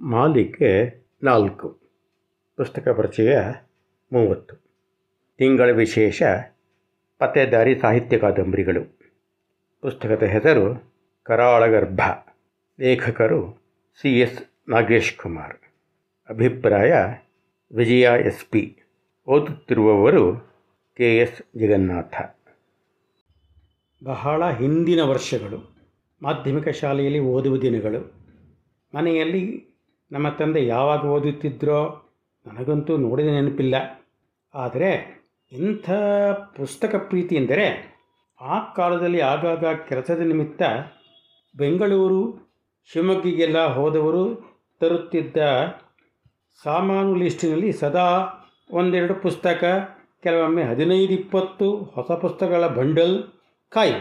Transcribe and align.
ಮಾಲಿಕೆ 0.00 0.94
ನಾಲ್ಕು. 1.22 1.78
ಪುಸ್ತಕ 2.56 2.88
ಪರಿಚಯ 2.88 3.38
ಮೂವತ್ತು. 4.12 4.56
ತಿಂಗಳ 5.38 5.70
ವಿಶೇಷ 5.70 6.22
ಪತ್ತೆದಾರಿ 7.18 7.78
ಸಾಹಿತ್ಯ 7.78 8.18
ಕಾದಂಬರಿಗಳು. 8.18 8.98
ಪುಸ್ತಕದ 9.80 10.22
ಹೆಸರು 10.22 10.94
ಕರಾಳಗರ್ಭ. 11.22 12.00
ಲೇಖಕರು 12.80 13.62
ಸಿ 14.00 14.20
ಎಸ್ 14.20 14.70
ನಾಗೇಶ್ 14.70 15.16
ಕುಮಾರ್ 15.16 15.56
ಅಭಿಪ್ರಾಯ 16.30 16.92
ವಿಜಯ 17.76 18.08
ಎಸ್ 18.26 18.44
ಪಿ 18.44 18.78
ಓದುತ್ತಿರುವವರು 19.26 20.36
ಕೆ 20.96 21.18
ಎಸ್ 21.18 21.58
ಜಗನ್ನಾಥ. 21.58 22.36
ಬಹಳ 24.04 24.50
ಹಿಂದಿನ 24.50 25.02
ವರ್ಷಗಳು. 25.02 25.76
ಮಾಧ್ಯಮಿಕ 26.22 26.68
ಶಾಲೆಯಲ್ಲಿ 26.68 27.18
ಓದುವ 27.18 27.56
ದಿನಗಳು. 27.56 28.14
ಮನೆಯಲ್ಲಿ 28.94 29.69
ನಮ್ಮ 30.12 30.28
ತಂದೆ 30.28 30.66
ಯಾವಾಗ 30.66 31.04
ಓದುತ್ತಿದ್ದರೋ 31.04 32.02
ನನಗಂತೂ 32.46 32.96
ನೋಡಿದ 32.96 33.26
ನೆನಪಿಲ್ಲ. 33.26 33.74
ಆದರೆ 34.54 35.20
ಇಂಥ 35.52 35.90
ಪುಸ್ತಕ 36.56 36.94
ಪ್ರೀತಿ 36.96 37.36
ಎಂದರೆ 37.36 37.96
ಆ 38.40 38.72
ಕಾಲದಲ್ಲಿ 38.72 39.20
ಆಗಾಗ 39.20 39.64
ಕೆಲಸದ 39.64 40.20
ನಿಮಿತ್ತ 40.20 40.62
ಬೆಂಗಳೂರು, 41.56 42.50
ಶಿವಮೊಗ್ಗಿಗೆಲ್ಲ 42.92 43.66
ಹೋದವರು 43.66 44.50
ತರುತ್ತಿದ್ದ 44.80 45.36
ಸಾಮಾನು 46.62 47.14
ಲಿಸ್ಟಿನಲ್ಲಿ 47.14 47.72
ಸದಾ 47.72 48.06
ಒಂದೆರಡು 48.70 49.14
ಪುಸ್ತಕ, 49.14 49.64
ಕೆಲವೊಮ್ಮೆ 50.22 50.62
ಹದಿನೈದು 50.62 51.12
ಇಪ್ಪತ್ತು 51.12 51.74
ಹೊಸ 51.74 52.12
ಪುಸ್ತಕಗಳ 52.12 52.66
ಬಂಡಲ್ 52.66 53.24
ಕಾಯಿ 53.68 53.92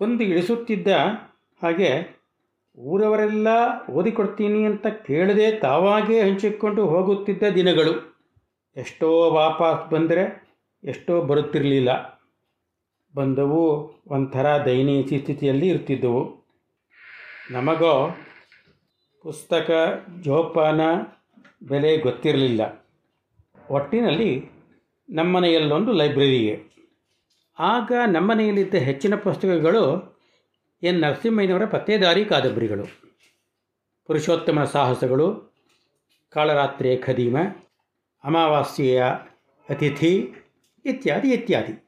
ಒಂದು 0.00 0.24
ಇಳಿಸುತ್ತಿದ್ದ 0.24 0.88
ಹಾಗೆ 1.62 2.17
ಊರವರೆಲ್ಲ 2.78 3.48
ಓದಿಕೊಡ್ತೀನಿ 3.90 4.64
ಅಂತ 4.64 4.86
ಕೇಳದೆ 4.86 5.50
ತಾವಾಗೇ 5.50 6.20
ಹಂಚಿಕೊಂಡು 6.20 6.86
ಹೋಗುತ್ತಿದ್ದ 6.86 7.42
ದಿನಗಳು. 7.42 8.16
ಎಷ್ಟೋ 8.76 9.30
ವಾಪಸ್ 9.30 9.90
ಬಂದರೆ 9.90 10.48
ಎಷ್ಟೋ 10.84 11.22
ಬರುತ್ತಿರಲಿಲ್ಲ. 11.22 12.18
ಬಂದವು 13.14 13.90
ಒಂಥರ 14.06 14.62
ದಯನೀಯ 14.64 15.18
ಸ್ಥಿತಿಯಲ್ಲಿ 15.18 15.68
ಇರ್ತಿದ್ದವು. 15.68 16.46
ನಮಗೋ 17.50 18.16
ಪುಸ್ತಕ, 19.22 19.70
ಜೋಪಾನ 20.20 20.80
ಬೆಲೆ 21.62 21.96
ಗೊತ್ತಿರಲಿಲ್ಲ. 21.96 22.86
ಒಟ್ಟಿನಲ್ಲಿ 23.70 24.50
ನಮ್ಮನೆಯಲ್ಲೊಂದು 25.10 25.92
ಲೈಬ್ರರಿಗೆ 25.92 26.62
ಆಗ 27.58 27.92
ನಮ್ಮನೆಯಲ್ಲಿದ್ದ 28.06 28.74
ಹೆಚ್ಚಿನ 28.74 29.14
ಪುಸ್ತಕಗಳು 29.14 30.17
ಎನ್ 30.82 31.00
ನರಸಿಂಹಯ್ಯನವರ 31.00 31.64
ಪತ್ತೇದಾರಿ 31.64 32.24
ಕಾದಂಬರಿಗಳು. 32.24 32.84
ಪುರುಷೋತ್ತಮನ 34.06 34.64
ಸಾಹಸಗಳು. 34.64 35.54
ಕಾಳರಾತ್ರಿಯ 36.30 36.96
ಖದೀಮ. 36.96 37.36
ಅಮಾವಾಸ್ಯೆಯ 38.24 39.04
ಅತಿಥಿ 39.70 40.32
ಇತ್ಯಾದಿ 40.84 41.30
ಇತ್ಯಾದಿ. 41.30 41.84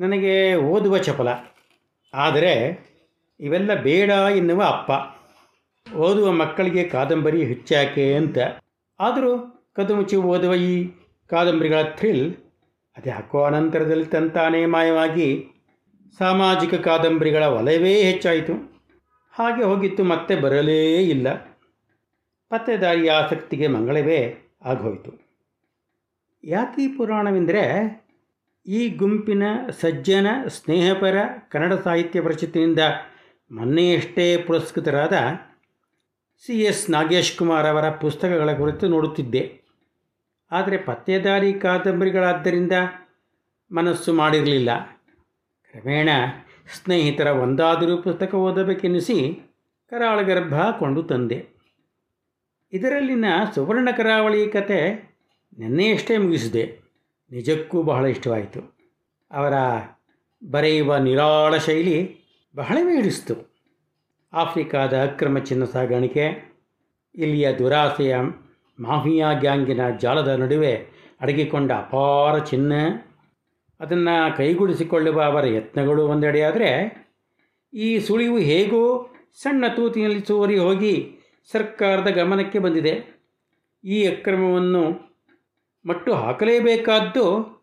ನನಗೆ 0.00 0.54
ಓದುವ 0.54 0.98
ಚಪಲ. 0.98 1.28
ಆದರೆ 2.14 2.78
ಇವೆಲ್ಲ 3.40 3.74
ಬೇಡ 3.74 4.10
ಎನ್ನುವ 4.10 4.62
ಅಪ್ಪ. 4.62 4.90
ಓದುವ 5.94 6.32
ಮಕ್ಕಳಿಗೆ 6.32 6.84
ಕಾದಂಬರಿ 6.84 7.44
ಹೆಚ್ಚಾಕೆ 7.44 8.14
ಅಂತ. 8.14 8.38
ಆದರೂ 9.00 9.64
ಕದುಮುಚ್ಚಿ 9.76 10.16
ಓದುವ 10.16 10.54
ಈ 10.54 10.90
ಕಾದಂಬರಿಗಳ 11.26 11.82
ಥ್ರಿಲ್ 11.82 12.36
ಅದ್ಯಾಕೋ 12.96 13.44
ಅನಂತರದಲ್ಲಿ 13.44 14.06
ತಂತಾನೇ 14.06 14.66
ಮಾಯವಾಗಿ 14.66 15.48
ಸಾಮಾಜಿಕ 16.18 16.74
ಕಾದಂಬರಿಗಳ 16.74 17.44
ವಲಯವೇ 17.46 18.02
ಹೆಚ್ಚಾಯಿತು. 18.02 18.52
ಹಾಗೆ 19.32 19.64
ಹೋಗಿತ್ತು, 19.64 20.04
ಮತ್ತೆ 20.04 20.36
ಬರಲೇ 20.36 21.02
ಇಲ್ಲ. 21.02 21.34
ಪತ್ತೆದಾರಿ 22.48 23.08
ಆಸಕ್ತಿಗೆ 23.08 23.66
ಮಂಗಳವೇ 23.66 24.38
ಆಗೋಯಿತು. 24.64 25.26
ಯಾತಿ 26.44 26.88
ಪುರಾಣವೆಂದರೆ, 26.88 27.62
ಈ 28.66 28.88
ಗುಂಪಿನ 28.88 29.42
ಸಜ್ಜನ 29.70 30.26
ಸ್ನೇಹಪರ 30.48 31.16
ಕನ್ನಡ 31.48 31.72
ಸಾಹಿತ್ಯ 31.72 32.20
ಪರಿಷತ್ತಿನಿಂದ 32.20 32.78
ಮೊನ್ನೆಯಷ್ಟೇ 33.50 34.36
ಪುರಸ್ಕೃತರಾದ 34.36 35.12
ಸಿ 36.46 36.60
ಎಸ್ 36.60 36.90
ನಾಗೇಶ್ 36.90 37.38
ಕುಮಾರ್ 37.38 37.66
ಅವರ 37.66 37.90
ಪುಸ್ತಕಗಳ 37.90 38.52
ಕುರಿತು 38.52 38.88
ನೋಡುತ್ತಿದ್ದೆ. 38.88 39.60
ಆದರೆ 40.50 40.76
ಪತ್ತೆದಾರಿ 40.76 41.52
ಕಾದಂಬರಿಗಳಾದ್ದರಿಂದ 41.52 42.72
ಮನಸ್ಸು 43.72 44.12
ಮಾಡಿರಲಿಲ್ಲ. 44.12 44.95
ಕ್ರಮೇಣ 45.76 46.08
ಸ್ನೇಹಿತರ 46.74 47.26
ಒಂದಾದರೂ 47.26 47.94
ಪುಸ್ತಕ 47.96 48.34
ಓದಬೇಕೆನ್ನಿಸಿ 48.34 49.16
ಕರಾಳಗರ್ಭ 49.90 50.54
ಕೊಂಡು 50.78 51.02
ತಂದೆ. 51.02 51.38
ಇದರಲ್ಲಿನ 52.72 53.24
ಸುವರ್ಣ 53.54 53.88
ಕರಾವಳಿ 53.96 54.40
ಕತೆ 54.48 54.78
ನಿನ್ನೆಯಷ್ಟೇ 55.58 56.16
ಮುಗಿಸಿದೆ. 56.16 56.64
ನಿಜಕ್ಕೂ 57.30 57.82
ಬಹಳ 57.82 58.04
ಇಷ್ಟವಾಯಿತು. 58.06 58.60
ಅವರ 59.30 59.54
ಬರೆಯುವ 60.42 60.96
ನಿರಾಳ 60.96 61.56
ಶೈಲಿ 61.56 61.98
ಬಹಳವೇ 62.56 62.94
ಮೀಡಿಸಿತು 62.94 63.36
ಆಫ್ರಿಕಾದ 64.32 64.92
ಅಕ್ರಮ 65.02 65.38
ಚಿನ್ನ 65.38 65.64
ಸಾಗಾಣಿಕೆ, 65.64 66.26
ಇಲ್ಲಿಯ 67.14 67.52
ದುರಾಸೆಯ 67.52 68.16
ಮಾಫಿಯಾ 68.78 69.32
ಗ್ಯಾಂಗಿನ 69.32 69.82
ಜಾಲದ 69.98 70.28
ನಡುವೆ 70.28 70.74
ಅಡಗಿಕೊಂಡ 71.20 71.72
ಅಪಾರ 71.72 72.38
ಚಿನ್ನ 72.38 72.72
ಅದನ್ನು 73.80 74.36
ಕೈಗೂಡಿಸಿಕೊಳ್ಳುವ 74.36 75.22
ಅವರ 75.22 75.46
ಯತ್ನಗಳು 75.46 76.06
ಒಂದೆಡೆಯಾದರೆ, 76.06 76.70
ಈ 77.74 77.98
ಸುಳಿವು 77.98 78.38
ಹೇಗೋ 78.38 79.10
ಸಣ್ಣ 79.42 79.64
ತೂತಿನಲ್ಲಿ 79.76 80.20
ಸೋರಿ 80.20 80.58
ಹೋಗಿ 80.58 81.12
ಸರ್ಕಾರದ 81.52 82.08
ಗಮನಕ್ಕೆ 82.08 82.58
ಬಂದಿದೆ. 82.58 83.22
ಈ 83.84 84.06
ಅಕ್ರಮವನ್ನು 84.06 84.90
ಮಟ್ಟು 85.86 86.14
ಹಾಕಲೇಬೇಕಾದ್ದು 86.14 87.56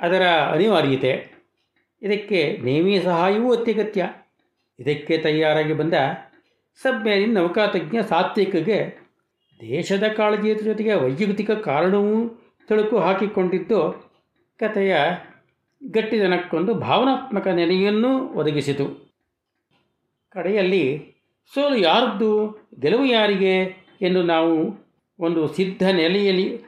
ಅದರ 0.00 0.22
ಅನಿವಾರ್ಯತೆ. 0.26 1.36
ಇದಕ್ಕೆ 2.02 2.58
ನೇಮಿ 2.62 3.00
ಸಹಾಯವೂ 3.00 3.54
ಅತ್ಯಗತ್ಯ. 3.54 4.08
ಇದಕ್ಕೆ 4.78 5.18
ತಯಾರಾಗಿ 5.18 5.72
ಬಂದ 5.72 5.94
ಸಬ್ಮೇರಿನ್ 6.82 7.34
ನೌಕಾತಜ್ಞ 7.34 8.00
ಸಾತ್ವಿಕಗೆ 8.08 9.06
ದೇಶದ 9.60 10.04
ಕಾಳಜಿಯ 10.16 10.54
ಜೊತೆಗೆ 10.54 10.94
ವೈಯಕ್ತಿಕ 10.94 11.50
ಕಾರಣವೂ 11.50 12.42
ತಳುಕು 12.68 12.98
ಹಾಕಿಕೊಂಡಿದ್ದು 12.98 14.10
ಕಥೆಯ 14.58 14.96
ಗಟ್ಟಿದನಕ್ಕೊಂದು 15.84 16.74
ಭಾವನಾತ್ಮಕ 16.74 17.48
ನೆಲೆಯನ್ನು 17.48 18.28
ಒದಗಿಸಿತು. 18.28 19.14
ಕಡೆಯಲ್ಲಿ, 20.30 21.14
ಸೋಲು 21.54 21.76
ಯಾರದ್ದು? 21.76 22.58
ಗೆಲುವು 22.80 23.04
ಯಾರಿಗೆ? 23.04 23.86
ಎಂದು 24.02 24.22
ನಾವು 24.22 24.86
ಒಂದು 25.18 25.48
ಸಿದ್ಧ 25.48 25.82
ನೆಲೆಯಲ್ಲಿ 25.82 26.60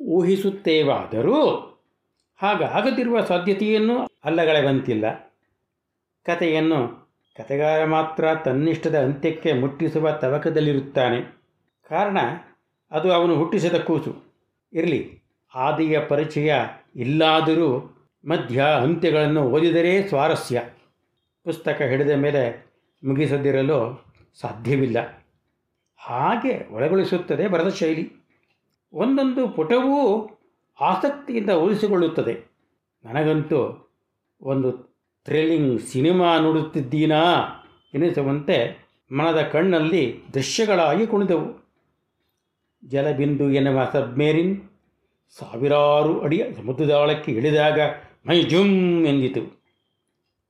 ಊಹಿಸುತ್ತೇವಾದರೂ 0.00 1.46
ಹಾಗಾಗದಿರುವ 2.36 3.20
ಸಾಧ್ಯತೆಯನ್ನು 3.20 4.08
ಅಲ್ಲಗಳೆವಂತಿಲ್ಲ 4.24 5.34
ಕಥೆಯನ್ನು 6.26 7.08
ಕತೆಗಾರ 7.36 7.84
ಮಾತ್ರ 7.84 8.34
ತನ್ನಿಷ್ಟದ 8.44 8.98
ಅಂತ್ಯಕ್ಕೆ 8.98 9.52
ಮುಟ್ಟಿಸುವ 9.52 10.10
ತವಕದಲ್ಲಿರುತ್ತಾನೆ. 10.10 11.22
ಕಾರಣ, 11.88 12.18
ಅದು 12.90 13.12
ಅವನು 13.12 13.34
ಹುಟ್ಟಿಸಿದ 13.34 13.74
ಕೂಸು. 13.74 14.22
ಇರಲಿ, 14.72 15.22
ಆದಿಯ 15.54 16.00
ಪರಿಚಯ 16.00 16.54
ಇಲ್ಲಾದರೂ 16.96 17.97
ಮಧ್ಯ 18.28 18.62
ಅಂತ್ಯಗಳನ್ನು 18.62 19.42
ಓದಿದರೆ 19.42 20.08
ಸ್ವಾರಸ್ಯ. 20.08 20.64
ಪುಸ್ತಕ 21.44 21.82
ಹಿಡಿದ 21.82 22.10
ಮೇಲೆ 22.10 22.66
ಮುಗಿಸದಿರಲು 23.04 24.04
ಸಾಧ್ಯವಿಲ್ಲ. 24.40 25.26
ಹಾಗೆ 25.96 26.74
ಒಳಗೊಳಿಸುತ್ತದೆ 26.74 27.48
ಬರದ 27.48 27.68
ಶೈಲಿ 27.68 28.12
ಒಂದೊಂದು 28.92 29.48
ಪುಟವೂ 29.48 30.28
ಆಸಕ್ತಿಯಿಂದ 30.80 31.50
ಉಳಿಸಿಕೊಳ್ಳುತ್ತದೆ 31.50 32.44
ನನಗಂತೂ 33.04 33.90
ಒಂದು 34.40 34.72
ಥ್ರಿಲ್ಲಿಂಗ್ 35.24 35.80
ಸಿನಿಮಾ 35.80 36.38
ನೋಡುತ್ತಿದ್ದೀನಾ 36.38 37.22
ಎನಿಸುವಂತೆ 37.94 38.88
ಮನದ 39.12 39.42
ಕಣ್ಣಲ್ಲಿ 39.42 40.20
ದೃಶ್ಯಗಳಾಗಿ 40.34 41.06
ಕುಣಿದವು. 41.06 41.68
ಜಲಬಿಂದು 42.84 43.50
ಎನ್ನುವ 43.50 43.88
ಸಬ್ಮೇರಿನ್ 43.92 44.68
ಸಾವಿರಾರು 45.38 46.20
ಅಡಿಯ 46.20 46.52
ಸಮುದ್ರದಾಳಕ್ಕೆ 46.56 47.32
ಇಳಿದಾಗ 47.32 47.80
ಮೈ 48.26 48.42
ಜುಮ್ 48.42 49.06
ಎಂದಿತು. 49.06 49.42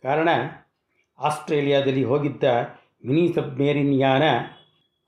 ಕಾರಣ, 0.02 0.28
ಆಸ್ಟ್ರೇಲಿಯಾದಲ್ಲಿ 1.18 2.04
ಹೋಗಿದ್ದ 2.04 2.44
ಮಿನಿ 3.06 3.32
ಸಬ್ಮೇರಿನ್ 3.34 4.00
ಯಾನ 4.00 4.22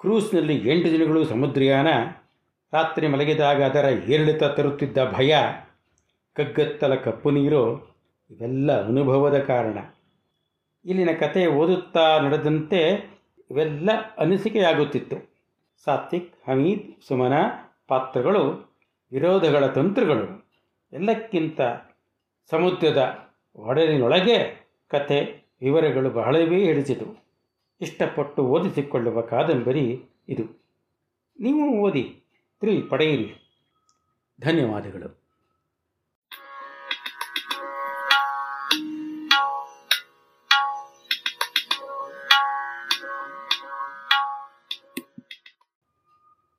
ಕ್ರೂಸ್ನಲ್ಲಿ 0.00 0.56
ಎಂಟು 0.56 0.88
ದಿನಗಳು 0.90 1.24
ಸಮುದ್ರಯಾನ, 1.24 1.88
ರಾತ್ರಿ 2.72 3.08
ಮಲಗಿದಾಗ 3.08 3.62
ಅದರ 3.62 3.86
ಏರಿಳಿತ 4.08 4.42
ತರುತ್ತಿದ್ದ 4.42 4.98
ಭಯ, 5.12 5.36
ಕಗ್ಗತ್ತಲ 6.36 6.94
ಕಪ್ಪು 6.94 7.30
ನೀರು, 7.30 7.64
ಇವೆಲ್ಲ 8.30 8.86
ಅನುಭವದ 8.86 9.38
ಕಾರಣ. 9.38 9.78
ಇಲ್ಲಿನ 10.84 11.12
ಕತೆ 11.20 11.46
ಓದುತ್ತಾ 11.46 12.18
ನಡೆದಂತೆ 12.18 12.80
ಇವೆಲ್ಲ 13.50 13.90
ಅನಿಸಿಕೆಯಾಗುತ್ತಿತ್ತು. 14.18 15.18
ಸಾತ್ವಿಕ್, 15.84 16.34
ಹಮೀದ್, 16.48 17.08
ಸುಮನ 17.08 17.32
ಪಾತ್ರಗಳು, 17.88 18.44
ವಿರೋಧಗಳ 19.12 19.66
ತಂತ್ರಗಳು, 19.66 20.26
ಎಲ್ಲಕ್ಕಿಂತ 20.92 21.60
ಸಮುದ್ರದ 22.50 23.30
ಒಡಲಿನೊಳಗೆ 23.56 24.68
ಕತೆ 24.88 25.48
ವಿವರಗಳು 25.62 26.10
ಬಹಳವೇ 26.10 26.64
ಹಿಡಿಸಿತು 26.64 27.24
ಇಷ್ಟಪಟ್ಟು 27.80 28.42
ಓದಿಸಿಕೊಳ್ಳುವ 28.42 29.20
ಕಾದಂಬರಿ 29.20 30.04
ಇದು. 30.28 30.64
ನೀವು 31.40 31.80
ಓದಿ 31.80 32.22
ಥ್ರಿಲ್ 32.60 32.90
ಪಡೆಯಿರಿ. 32.90 33.58
ಧನ್ಯವಾದಗಳು. 34.40 35.19